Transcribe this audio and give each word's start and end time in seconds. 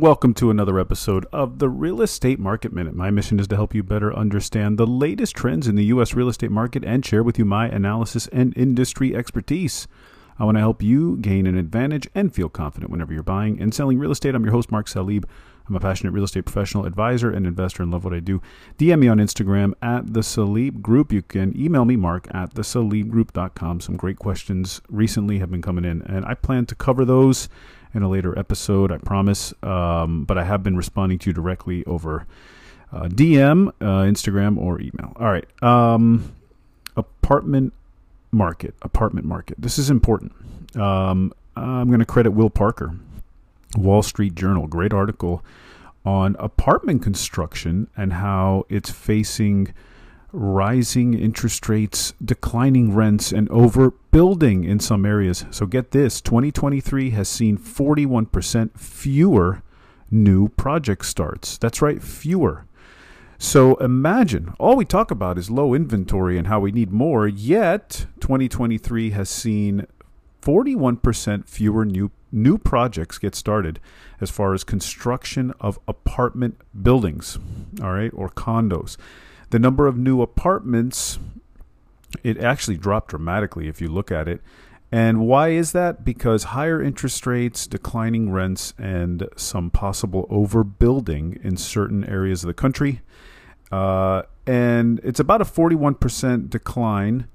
welcome 0.00 0.32
to 0.32 0.50
another 0.50 0.80
episode 0.80 1.26
of 1.30 1.58
the 1.58 1.68
Real 1.68 2.00
Estate 2.00 2.38
Market 2.38 2.72
Minute. 2.72 2.94
My 2.94 3.10
mission 3.10 3.38
is 3.38 3.46
to 3.48 3.54
help 3.54 3.74
you 3.74 3.82
better 3.82 4.16
understand 4.16 4.78
the 4.78 4.86
latest 4.86 5.36
trends 5.36 5.68
in 5.68 5.76
the 5.76 5.84
U.S. 5.84 6.14
real 6.14 6.30
estate 6.30 6.50
market 6.50 6.82
and 6.86 7.04
share 7.04 7.22
with 7.22 7.38
you 7.38 7.44
my 7.44 7.68
analysis 7.68 8.26
and 8.28 8.56
industry 8.56 9.14
expertise. 9.14 9.86
I 10.38 10.44
want 10.44 10.56
to 10.56 10.60
help 10.60 10.82
you 10.82 11.18
gain 11.18 11.46
an 11.46 11.58
advantage 11.58 12.08
and 12.14 12.34
feel 12.34 12.48
confident 12.48 12.90
whenever 12.90 13.12
you're 13.12 13.22
buying 13.22 13.60
and 13.60 13.74
selling 13.74 13.98
real 13.98 14.10
estate. 14.10 14.34
I'm 14.34 14.42
your 14.42 14.54
host, 14.54 14.72
Mark 14.72 14.86
Salib. 14.86 15.24
I'm 15.68 15.76
a 15.76 15.80
passionate 15.80 16.12
real 16.12 16.24
estate 16.24 16.46
professional, 16.46 16.86
advisor, 16.86 17.30
and 17.30 17.46
investor 17.46 17.82
and 17.82 17.92
love 17.92 18.02
what 18.02 18.14
I 18.14 18.20
do. 18.20 18.40
DM 18.78 19.00
me 19.00 19.08
on 19.08 19.18
Instagram 19.18 19.74
at 19.82 20.14
the 20.14 20.20
Salib 20.20 20.80
Group. 20.80 21.12
You 21.12 21.20
can 21.20 21.54
email 21.54 21.84
me, 21.84 21.96
mark 21.96 22.26
at 22.30 22.54
the 22.54 22.62
Salibgroup.com. 22.62 23.82
Some 23.82 23.98
great 23.98 24.18
questions 24.18 24.80
recently 24.88 25.40
have 25.40 25.50
been 25.50 25.60
coming 25.60 25.84
in, 25.84 26.00
and 26.02 26.24
I 26.24 26.32
plan 26.32 26.64
to 26.66 26.74
cover 26.74 27.04
those 27.04 27.50
in 27.94 28.02
a 28.02 28.08
later 28.08 28.38
episode, 28.38 28.92
I 28.92 28.98
promise. 28.98 29.52
Um, 29.62 30.24
but 30.24 30.38
I 30.38 30.44
have 30.44 30.62
been 30.62 30.76
responding 30.76 31.18
to 31.20 31.30
you 31.30 31.34
directly 31.34 31.84
over 31.86 32.26
uh, 32.92 33.04
DM, 33.04 33.68
uh, 33.68 34.04
Instagram, 34.04 34.58
or 34.58 34.80
email. 34.80 35.12
All 35.16 35.30
right. 35.30 35.46
Um, 35.62 36.32
apartment 36.96 37.72
market. 38.30 38.74
Apartment 38.82 39.26
market. 39.26 39.56
This 39.60 39.78
is 39.78 39.90
important. 39.90 40.32
Um, 40.76 41.32
I'm 41.56 41.88
going 41.88 42.00
to 42.00 42.06
credit 42.06 42.30
Will 42.30 42.50
Parker, 42.50 42.94
Wall 43.76 44.02
Street 44.02 44.34
Journal. 44.34 44.66
Great 44.66 44.92
article 44.92 45.44
on 46.04 46.34
apartment 46.38 47.02
construction 47.02 47.88
and 47.96 48.14
how 48.14 48.64
it's 48.68 48.90
facing 48.90 49.74
rising 50.32 51.14
interest 51.14 51.68
rates, 51.68 52.14
declining 52.24 52.94
rents, 52.94 53.32
and 53.32 53.48
overbuilding 53.50 54.66
in 54.66 54.78
some 54.78 55.04
areas. 55.04 55.44
So 55.50 55.66
get 55.66 55.90
this 55.90 56.20
2023 56.20 57.10
has 57.10 57.28
seen 57.28 57.58
41% 57.58 58.78
fewer 58.78 59.62
new 60.10 60.48
project 60.48 61.04
starts. 61.06 61.58
That's 61.58 61.82
right, 61.82 62.02
fewer. 62.02 62.66
So 63.38 63.76
imagine 63.76 64.52
all 64.58 64.76
we 64.76 64.84
talk 64.84 65.10
about 65.10 65.38
is 65.38 65.50
low 65.50 65.72
inventory 65.72 66.36
and 66.36 66.46
how 66.46 66.60
we 66.60 66.72
need 66.72 66.90
more, 66.90 67.26
yet 67.26 68.06
2023 68.20 69.10
has 69.10 69.30
seen 69.30 69.86
41% 70.42 71.48
fewer 71.48 71.84
new 71.84 72.10
new 72.32 72.58
projects 72.58 73.18
get 73.18 73.34
started 73.34 73.80
as 74.20 74.30
far 74.30 74.54
as 74.54 74.62
construction 74.62 75.52
of 75.60 75.80
apartment 75.88 76.56
buildings, 76.80 77.38
all 77.82 77.92
right, 77.92 78.12
or 78.14 78.28
condos. 78.28 78.96
The 79.50 79.58
number 79.58 79.86
of 79.86 79.96
new 79.96 80.22
apartments, 80.22 81.18
it 82.22 82.38
actually 82.38 82.76
dropped 82.76 83.10
dramatically 83.10 83.68
if 83.68 83.80
you 83.80 83.88
look 83.88 84.10
at 84.10 84.28
it. 84.28 84.40
And 84.92 85.20
why 85.20 85.50
is 85.50 85.72
that? 85.72 86.04
Because 86.04 86.44
higher 86.44 86.82
interest 86.82 87.24
rates, 87.26 87.66
declining 87.66 88.32
rents, 88.32 88.74
and 88.76 89.28
some 89.36 89.70
possible 89.70 90.26
overbuilding 90.30 91.44
in 91.44 91.56
certain 91.56 92.04
areas 92.04 92.42
of 92.42 92.48
the 92.48 92.54
country. 92.54 93.00
Uh, 93.70 94.22
and 94.46 95.00
it's 95.04 95.20
about 95.20 95.40
a 95.40 95.44
41% 95.44 96.50
decline 96.50 97.28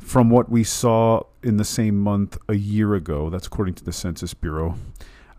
from 0.00 0.30
what 0.30 0.48
we 0.50 0.64
saw 0.64 1.22
in 1.42 1.58
the 1.58 1.64
same 1.64 1.98
month 1.98 2.38
a 2.48 2.54
year 2.54 2.94
ago. 2.94 3.28
That's 3.28 3.46
according 3.46 3.74
to 3.74 3.84
the 3.84 3.92
Census 3.92 4.32
Bureau. 4.32 4.76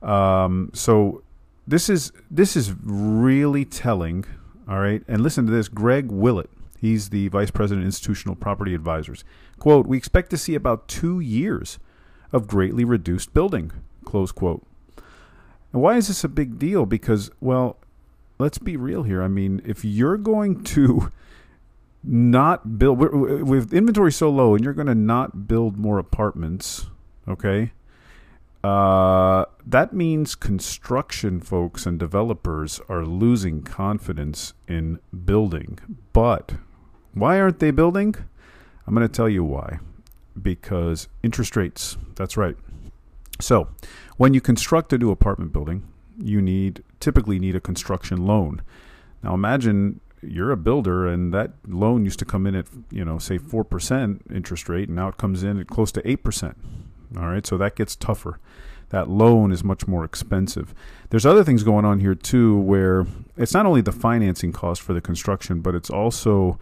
Um, 0.04 0.70
so 0.74 1.24
this 1.68 1.90
is 1.90 2.12
this 2.30 2.56
is 2.56 2.74
really 2.84 3.66
telling 3.66 4.26
all 4.68 4.80
right. 4.80 5.04
And 5.08 5.22
listen 5.22 5.46
to 5.46 5.52
this 5.52 5.68
Greg 5.68 6.12
Willett. 6.12 6.50
He's 6.80 7.10
the 7.10 7.28
vice 7.30 7.52
president 7.52 7.84
of 7.84 7.88
institutional 7.88 8.36
property 8.36 8.76
advisors. 8.76 9.24
Quote, 9.58 9.88
we 9.88 9.98
expect 9.98 10.30
to 10.30 10.38
see 10.38 10.54
about 10.54 10.88
two 10.88 11.20
years 11.20 11.80
of 12.32 12.48
greatly 12.48 12.84
reduced 12.84 13.34
building, 13.34 13.72
close 14.06 14.32
quote. 14.32 14.66
And 15.74 15.82
why 15.82 15.98
is 15.98 16.08
this 16.08 16.24
a 16.24 16.30
big 16.30 16.60
deal? 16.60 16.86
Because, 16.86 17.32
well, 17.40 17.78
let's 18.40 18.58
be 18.58 18.78
real 18.78 19.04
here. 19.04 19.24
I 19.24 19.28
mean, 19.28 19.62
if 19.66 19.84
you're 19.84 20.18
going 20.18 20.64
to 20.66 21.12
not 22.04 22.78
build, 22.78 23.00
with 23.00 23.74
inventory 23.74 24.12
so 24.12 24.30
low 24.30 24.56
and 24.56 24.64
you're 24.64 24.74
going 24.74 24.88
to 24.88 24.96
not 24.96 25.48
build 25.48 25.78
more 25.78 25.98
apartments, 25.98 26.88
okay, 27.28 27.72
uh, 28.68 29.46
that 29.66 29.94
means 29.94 30.36
construction 30.36 31.40
folks 31.40 31.86
and 31.86 31.98
developers 31.98 32.82
are 32.90 33.06
losing 33.06 33.64
confidence 33.64 34.54
in 34.68 35.00
building. 35.24 35.80
But 36.12 36.56
why 37.14 37.40
aren't 37.40 37.60
they 37.60 37.72
building? 37.72 38.16
I'm 38.86 38.94
going 38.94 39.08
to 39.08 39.14
tell 39.14 39.30
you 39.30 39.46
why. 39.46 39.80
Because 40.42 41.08
interest 41.24 41.56
rates. 41.56 41.98
That's 42.16 42.36
right. 42.36 42.58
So, 43.40 43.70
when 44.18 44.34
you 44.34 44.42
construct 44.42 44.92
a 44.92 44.98
new 44.98 45.12
apartment 45.12 45.54
building, 45.54 45.88
you 46.22 46.42
need 46.42 46.84
typically 47.00 47.40
need 47.40 47.56
a 47.56 47.62
construction 47.62 48.26
loan. 48.26 48.62
Now 49.24 49.34
imagine 49.34 50.02
you're 50.22 50.52
a 50.52 50.58
builder 50.58 51.08
and 51.08 51.34
that 51.34 51.52
loan 51.66 52.04
used 52.04 52.20
to 52.20 52.26
come 52.26 52.46
in 52.46 52.56
at, 52.56 52.66
you 52.92 53.06
know, 53.06 53.18
say 53.18 53.38
4% 53.38 54.20
interest 54.34 54.68
rate 54.68 54.90
and 54.90 54.96
now 54.96 55.08
it 55.08 55.18
comes 55.18 55.44
in 55.44 55.58
at 55.58 55.68
close 55.68 55.92
to 55.94 56.02
8%. 56.02 56.56
All 57.16 57.28
right, 57.28 57.46
so 57.46 57.58
that 57.58 57.76
gets 57.76 57.96
tougher. 57.96 58.40
That 58.90 59.10
loan 59.10 59.52
is 59.52 59.64
much 59.64 59.88
more 59.88 60.06
expensive. 60.06 60.74
There's 61.10 61.26
other 61.26 61.44
things 61.44 61.64
going 61.64 61.86
on 61.86 62.00
here 62.00 62.16
too, 62.16 62.58
where 62.58 63.06
it's 63.36 63.54
not 63.54 63.66
only 63.66 63.82
the 63.82 63.92
financing 63.92 64.54
cost 64.54 64.82
for 64.82 64.94
the 64.94 65.02
construction, 65.02 65.60
but 65.62 65.76
it's 65.76 65.90
also 65.90 66.58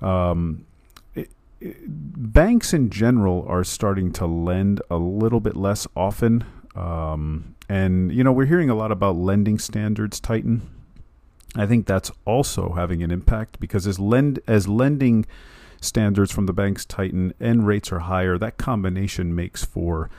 um, 0.00 0.66
it, 1.14 1.30
it, 1.60 1.76
banks 1.84 2.72
in 2.72 2.90
general 2.90 3.44
are 3.48 3.64
starting 3.64 4.12
to 4.12 4.26
lend 4.26 4.82
a 4.88 4.96
little 4.96 5.40
bit 5.40 5.56
less 5.56 5.86
often. 5.96 6.44
Um, 6.76 7.56
and 7.68 8.12
you 8.12 8.22
know, 8.22 8.32
we're 8.32 8.46
hearing 8.46 8.70
a 8.70 8.74
lot 8.74 8.92
about 8.92 9.16
lending 9.16 9.58
standards 9.58 10.20
tighten. 10.20 10.62
I 11.56 11.66
think 11.66 11.86
that's 11.86 12.10
also 12.24 12.72
having 12.72 13.02
an 13.02 13.10
impact 13.10 13.58
because 13.60 13.86
as 13.86 13.98
lend 13.98 14.40
as 14.46 14.68
lending 14.68 15.26
standards 15.84 16.32
from 16.32 16.46
the 16.46 16.52
banks 16.52 16.84
tighten 16.84 17.34
and 17.38 17.66
rates 17.66 17.92
are 17.92 18.00
higher, 18.00 18.38
that 18.38 18.58
combination 18.58 19.34
makes 19.34 19.64
for 19.64 20.10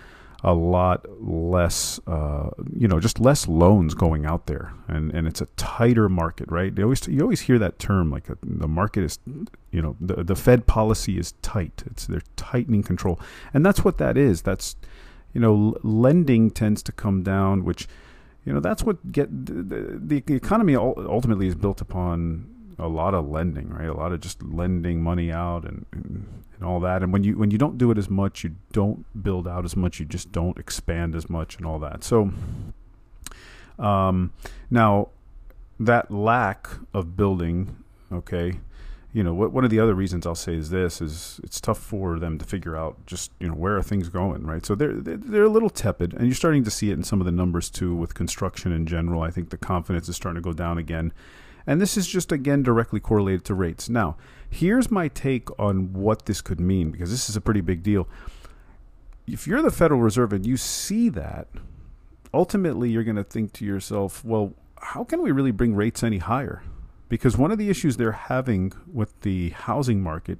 a 0.43 0.53
lot 0.53 1.05
less, 1.19 1.99
uh, 2.05 2.51
you 2.71 2.87
know, 2.87 2.99
just 2.99 3.19
less 3.19 3.47
loans 3.47 3.95
going 3.95 4.27
out 4.27 4.45
there, 4.45 4.73
and 4.87 5.11
and 5.11 5.27
it's 5.27 5.41
a 5.41 5.47
tighter 5.57 6.07
market, 6.07 6.51
right? 6.51 6.75
They 6.75 6.83
always 6.83 7.07
you 7.07 7.21
always 7.21 7.41
hear 7.41 7.57
that 7.57 7.79
term 7.79 8.11
like 8.11 8.29
a, 8.29 8.33
uh, 8.33 8.35
the 8.43 8.67
market 8.67 9.03
is, 9.03 9.19
you 9.71 9.81
know, 9.81 9.95
the 9.99 10.23
the 10.23 10.35
Fed 10.35 10.67
policy 10.67 11.17
is 11.17 11.31
tight. 11.41 11.83
It's 11.87 12.05
they're 12.05 12.21
tightening 12.35 12.83
control, 12.83 13.19
and 13.55 13.65
that's 13.65 13.83
what 13.83 13.97
that 13.97 14.17
is. 14.17 14.43
That's 14.43 14.75
you 15.33 15.41
know, 15.41 15.75
lending 15.83 16.49
tends 16.51 16.81
to 16.83 16.91
come 16.91 17.23
down, 17.23 17.65
which 17.65 17.87
you 18.45 18.53
know 18.53 18.59
that's 18.59 18.83
what 18.83 19.11
get 19.11 19.45
the, 19.47 19.63
the, 19.99 20.21
the 20.25 20.35
economy 20.35 20.75
ultimately 20.75 21.47
is 21.47 21.55
built 21.55 21.81
upon 21.81 22.54
a 22.77 22.87
lot 22.87 23.13
of 23.13 23.27
lending, 23.27 23.69
right? 23.69 23.87
A 23.87 23.93
lot 23.93 24.11
of 24.11 24.19
just 24.19 24.43
lending 24.43 25.01
money 25.01 25.31
out 25.31 25.65
and, 25.65 25.85
and, 25.91 26.27
and 26.55 26.63
all 26.63 26.79
that. 26.81 27.03
And 27.03 27.13
when 27.13 27.23
you 27.23 27.37
when 27.37 27.51
you 27.51 27.57
don't 27.57 27.77
do 27.77 27.91
it 27.91 27.97
as 27.97 28.09
much, 28.09 28.43
you 28.43 28.55
don't 28.71 29.05
build 29.21 29.47
out 29.47 29.65
as 29.65 29.75
much. 29.75 29.99
You 29.99 30.05
just 30.05 30.31
don't 30.31 30.57
expand 30.57 31.15
as 31.15 31.29
much 31.29 31.57
and 31.57 31.65
all 31.65 31.79
that. 31.79 32.03
So, 32.03 32.31
um, 33.79 34.33
now 34.69 35.09
that 35.79 36.11
lack 36.11 36.69
of 36.93 37.15
building, 37.15 37.83
okay, 38.11 38.59
you 39.13 39.23
know, 39.23 39.33
what, 39.33 39.53
one 39.53 39.63
of 39.63 39.69
the 39.69 39.79
other 39.79 39.95
reasons 39.95 40.25
I'll 40.25 40.35
say 40.35 40.55
is 40.55 40.69
this 40.69 41.01
is 41.01 41.39
it's 41.41 41.61
tough 41.61 41.79
for 41.79 42.19
them 42.19 42.37
to 42.37 42.43
figure 42.43 42.75
out 42.75 43.05
just 43.05 43.31
you 43.39 43.47
know 43.47 43.53
where 43.53 43.77
are 43.77 43.83
things 43.83 44.09
going, 44.09 44.45
right? 44.45 44.65
So 44.65 44.75
they're 44.75 44.93
they're 44.93 45.43
a 45.43 45.49
little 45.49 45.69
tepid, 45.69 46.13
and 46.13 46.25
you're 46.25 46.35
starting 46.35 46.65
to 46.65 46.71
see 46.71 46.91
it 46.91 46.95
in 46.95 47.03
some 47.03 47.21
of 47.21 47.25
the 47.25 47.31
numbers 47.31 47.69
too 47.69 47.95
with 47.95 48.13
construction 48.13 48.73
in 48.73 48.85
general. 48.85 49.21
I 49.21 49.31
think 49.31 49.51
the 49.51 49.57
confidence 49.57 50.09
is 50.09 50.17
starting 50.17 50.41
to 50.41 50.45
go 50.45 50.51
down 50.51 50.77
again 50.77 51.13
and 51.67 51.81
this 51.81 51.97
is 51.97 52.07
just, 52.07 52.31
again, 52.31 52.63
directly 52.63 52.99
correlated 52.99 53.43
to 53.45 53.53
rates. 53.53 53.89
Now, 53.89 54.17
here's 54.49 54.91
my 54.91 55.07
take 55.07 55.47
on 55.59 55.93
what 55.93 56.25
this 56.25 56.41
could 56.41 56.59
mean, 56.59 56.91
because 56.91 57.11
this 57.11 57.29
is 57.29 57.35
a 57.35 57.41
pretty 57.41 57.61
big 57.61 57.83
deal. 57.83 58.07
If 59.27 59.47
you're 59.47 59.61
the 59.61 59.71
Federal 59.71 60.01
Reserve 60.01 60.33
and 60.33 60.45
you 60.45 60.57
see 60.57 61.09
that, 61.09 61.47
ultimately 62.33 62.89
you're 62.89 63.03
going 63.03 63.15
to 63.15 63.23
think 63.23 63.53
to 63.53 63.65
yourself, 63.65 64.23
well, 64.23 64.53
how 64.81 65.03
can 65.03 65.21
we 65.21 65.31
really 65.31 65.51
bring 65.51 65.75
rates 65.75 66.03
any 66.03 66.19
higher? 66.19 66.61
Because 67.09 67.37
one 67.37 67.51
of 67.51 67.57
the 67.57 67.69
issues 67.69 67.97
they're 67.97 68.11
having 68.11 68.73
with 68.91 69.19
the 69.21 69.49
housing 69.49 70.01
market 70.01 70.39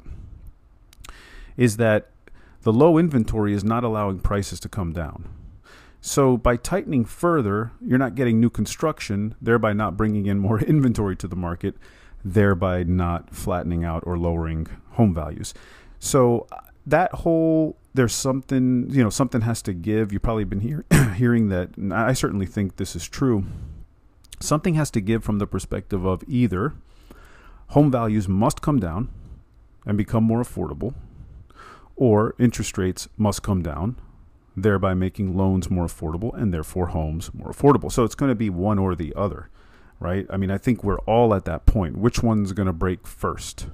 is 1.58 1.78
that 1.78 2.10
the 2.62 2.74
low 2.74 2.98
inventory 2.98 3.54
is 3.54 3.64
not 3.64 3.84
allowing 3.84 4.20
prices 4.20 4.60
to 4.60 4.70
come 4.70 4.92
down. 4.92 5.30
So 6.06 6.38
by 6.38 6.58
tightening 6.58 7.04
further, 7.04 7.72
you're 7.82 7.98
not 7.98 8.14
getting 8.14 8.40
new 8.40 8.52
construction, 8.52 9.34
thereby 9.42 9.74
not 9.74 9.98
bringing 9.98 10.28
in 10.28 10.38
more 10.38 10.60
inventory 10.74 11.16
to 11.16 11.28
the 11.28 11.36
market, 11.36 11.78
thereby 12.24 12.84
not 12.84 13.34
flattening 13.34 13.84
out 13.84 14.04
or 14.06 14.16
lowering 14.16 14.68
home 14.92 15.16
values. 15.16 15.56
So 15.98 16.46
uh, 16.52 16.60
that 16.86 17.12
whole 17.12 17.76
there's 17.96 18.14
something 18.14 18.86
you 18.92 19.04
know 19.04 19.10
something 19.10 19.42
has 19.42 19.64
to 19.64 19.74
give. 19.74 20.14
You've 20.14 20.22
probably 20.22 20.44
been 20.44 20.60
hear, 20.60 20.86
hearing 21.16 21.50
that. 21.50 21.72
I 21.92 22.14
certainly 22.14 22.46
think 22.46 22.76
this 22.76 22.96
is 22.96 23.08
true. 23.08 23.44
Something 24.40 24.76
has 24.76 24.92
to 24.92 25.02
give 25.02 25.24
from 25.24 25.40
the 25.40 25.48
perspective 25.48 26.06
of 26.06 26.24
either 26.28 26.76
home 27.70 27.90
values 27.90 28.28
must 28.28 28.62
come 28.62 28.80
down 28.80 29.10
and 29.88 29.98
become 29.98 30.24
more 30.24 30.44
affordable, 30.44 30.94
or 31.96 32.36
interest 32.38 32.78
rates 32.78 33.08
must 33.18 33.42
come 33.42 33.64
down 33.64 33.96
thereby 34.56 34.94
making 34.94 35.36
loans 35.36 35.70
more 35.70 35.86
affordable 35.86 36.34
and 36.36 36.54
therefore 36.54 36.88
homes 36.88 37.34
more 37.34 37.52
affordable. 37.52 37.92
So 37.92 38.04
it's 38.04 38.16
going 38.16 38.30
to 38.30 38.36
be 38.36 38.50
one 38.50 38.80
or 38.80 38.96
the 38.96 39.14
other, 39.16 39.50
right? 40.00 40.26
I 40.30 40.38
mean, 40.38 40.52
I 40.52 40.58
think 40.58 40.84
we're 40.84 41.00
all 41.00 41.34
at 41.34 41.46
that 41.46 41.66
point. 41.66 41.98
Which 41.98 42.24
one's 42.24 42.54
going 42.54 42.68
to 42.68 42.74
break 42.74 43.06
first? 43.06 43.68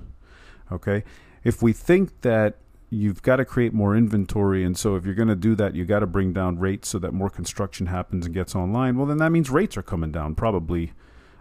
Okay. 0.71 1.03
If 1.43 1.61
we 1.61 1.73
think 1.73 2.21
that 2.21 2.57
you've 2.89 3.21
got 3.21 3.37
to 3.37 3.45
create 3.45 3.73
more 3.73 3.95
inventory, 3.95 4.63
and 4.63 4.77
so 4.77 4.95
if 4.95 5.05
you're 5.05 5.15
going 5.15 5.27
to 5.27 5.35
do 5.35 5.55
that, 5.55 5.75
you 5.75 5.85
got 5.85 5.99
to 5.99 6.07
bring 6.07 6.33
down 6.33 6.59
rates 6.59 6.89
so 6.89 6.99
that 6.99 7.13
more 7.13 7.29
construction 7.29 7.87
happens 7.87 8.25
and 8.25 8.33
gets 8.33 8.55
online, 8.55 8.97
well, 8.97 9.05
then 9.05 9.17
that 9.17 9.31
means 9.31 9.49
rates 9.49 9.77
are 9.77 9.83
coming 9.83 10.11
down 10.11 10.35
probably 10.35 10.93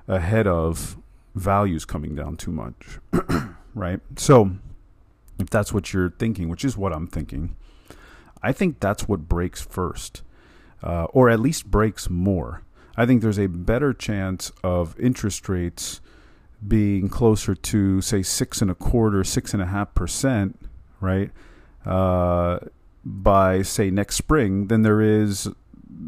ahead 0.06 0.46
of 0.46 0.96
values 1.34 1.84
coming 1.84 2.14
down 2.14 2.36
too 2.36 2.50
much, 2.50 2.98
right? 3.74 4.00
So 4.16 4.52
if 5.38 5.48
that's 5.50 5.72
what 5.72 5.92
you're 5.92 6.10
thinking, 6.10 6.48
which 6.48 6.64
is 6.64 6.76
what 6.76 6.92
I'm 6.92 7.06
thinking, 7.06 7.56
I 8.42 8.52
think 8.52 8.80
that's 8.80 9.08
what 9.08 9.28
breaks 9.28 9.60
first, 9.60 10.22
uh, 10.82 11.04
or 11.04 11.28
at 11.28 11.40
least 11.40 11.70
breaks 11.70 12.08
more. 12.08 12.62
I 12.96 13.06
think 13.06 13.22
there's 13.22 13.38
a 13.38 13.46
better 13.46 13.92
chance 13.92 14.52
of 14.62 14.98
interest 14.98 15.48
rates 15.48 16.00
being 16.66 17.08
closer 17.08 17.54
to, 17.54 18.00
say, 18.00 18.22
six 18.22 18.60
and 18.60 18.70
a 18.70 18.74
quarter, 18.74 19.24
six 19.24 19.54
and 19.54 19.62
a 19.62 19.66
half 19.66 19.94
percent, 19.94 20.58
right, 21.00 21.30
uh, 21.86 22.58
by 23.04 23.62
say 23.62 23.90
next 23.90 24.16
spring 24.16 24.66
than 24.66 24.82
there 24.82 25.00
is 25.00 25.48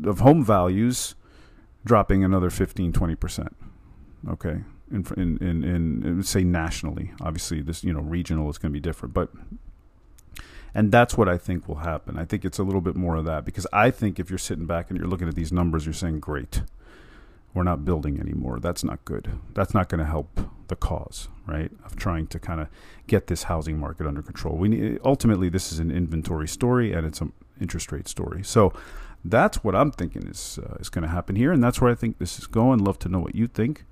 of 0.04 0.20
home 0.20 0.44
values 0.44 1.14
dropping 1.84 2.22
another 2.22 2.50
15, 2.50 2.92
20 2.92 3.14
percent. 3.14 3.56
Okay, 4.28 4.60
in, 4.90 5.04
in 5.16 5.64
in 5.64 6.02
in 6.04 6.22
say 6.22 6.44
nationally, 6.44 7.12
obviously 7.20 7.60
this 7.60 7.82
you 7.82 7.92
know 7.92 8.00
regional 8.00 8.48
is 8.50 8.58
going 8.58 8.70
to 8.70 8.74
be 8.74 8.80
different, 8.80 9.14
but 9.14 9.30
and 10.74 10.90
that's 10.90 11.16
what 11.16 11.28
I 11.28 11.36
think 11.36 11.68
will 11.68 11.76
happen. 11.76 12.18
I 12.18 12.24
think 12.24 12.44
it's 12.44 12.58
a 12.58 12.62
little 12.62 12.80
bit 12.80 12.96
more 12.96 13.16
of 13.16 13.24
that 13.26 13.44
because 13.44 13.66
I 13.72 13.90
think 13.90 14.18
if 14.18 14.30
you're 14.30 14.38
sitting 14.38 14.66
back 14.66 14.90
and 14.90 14.98
you're 14.98 15.08
looking 15.08 15.28
at 15.28 15.34
these 15.34 15.52
numbers, 15.52 15.84
you're 15.84 15.92
saying, 15.92 16.20
great, 16.20 16.62
we're 17.52 17.62
not 17.62 17.84
building 17.84 18.18
anymore. 18.18 18.58
That's 18.58 18.82
not 18.82 19.04
good. 19.04 19.38
That's 19.52 19.74
not 19.74 19.88
going 19.88 19.98
to 19.98 20.06
help 20.06 20.40
the 20.68 20.76
cause, 20.76 21.28
right? 21.46 21.70
Of 21.84 21.96
trying 21.96 22.26
to 22.28 22.38
kind 22.38 22.60
of 22.60 22.68
get 23.06 23.26
this 23.26 23.44
housing 23.44 23.78
market 23.78 24.06
under 24.06 24.22
control. 24.22 24.56
We 24.56 24.68
need, 24.68 24.98
ultimately, 25.04 25.50
this 25.50 25.72
is 25.72 25.78
an 25.78 25.90
inventory 25.90 26.48
story 26.48 26.92
and 26.92 27.06
it's 27.06 27.20
an 27.20 27.32
interest 27.60 27.92
rate 27.92 28.08
story. 28.08 28.42
So 28.42 28.72
that's 29.24 29.62
what 29.62 29.76
I'm 29.76 29.90
thinking 29.90 30.26
is 30.26 30.58
uh, 30.58 30.76
is 30.80 30.88
going 30.88 31.02
to 31.02 31.08
happen 31.08 31.36
here, 31.36 31.52
and 31.52 31.62
that's 31.62 31.80
where 31.80 31.92
I 31.92 31.94
think 31.94 32.18
this 32.18 32.38
is 32.38 32.46
going. 32.46 32.82
Love 32.82 32.98
to 33.00 33.08
know 33.08 33.20
what 33.20 33.34
you 33.34 33.46
think. 33.46 33.84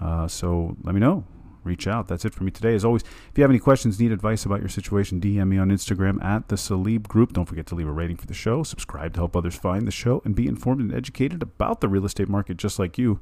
Uh, 0.00 0.26
so 0.26 0.76
let 0.82 0.94
me 0.94 1.00
know 1.00 1.24
reach 1.64 1.86
out. 1.86 2.08
That's 2.08 2.24
it 2.24 2.34
for 2.34 2.44
me 2.44 2.50
today. 2.50 2.74
As 2.74 2.84
always, 2.84 3.02
if 3.02 3.32
you 3.36 3.42
have 3.42 3.50
any 3.50 3.58
questions, 3.58 3.98
need 3.98 4.12
advice 4.12 4.44
about 4.44 4.60
your 4.60 4.68
situation, 4.68 5.20
DM 5.20 5.48
me 5.48 5.58
on 5.58 5.70
Instagram 5.70 6.22
at 6.22 6.48
the 6.48 6.56
Salib 6.56 7.08
Group. 7.08 7.32
Don't 7.32 7.46
forget 7.46 7.66
to 7.66 7.74
leave 7.74 7.88
a 7.88 7.92
rating 7.92 8.16
for 8.16 8.26
the 8.26 8.34
show, 8.34 8.62
subscribe 8.62 9.14
to 9.14 9.20
help 9.20 9.36
others 9.36 9.54
find 9.54 9.86
the 9.86 9.92
show, 9.92 10.22
and 10.24 10.34
be 10.34 10.46
informed 10.46 10.80
and 10.80 10.94
educated 10.94 11.42
about 11.42 11.80
the 11.80 11.88
real 11.88 12.04
estate 12.04 12.28
market 12.28 12.56
just 12.56 12.78
like 12.78 12.98
you. 12.98 13.20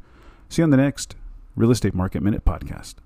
See 0.49 0.63
you 0.63 0.65
on 0.65 0.71
the 0.71 0.77
next 0.77 1.17
Real 1.57 1.71
Estate 1.71 1.95
Market 1.95 2.23
Minute 2.23 2.45
podcast. 2.45 2.97